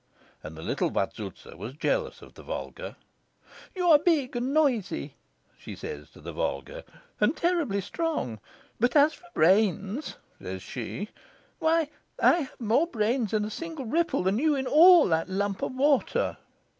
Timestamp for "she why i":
10.63-12.31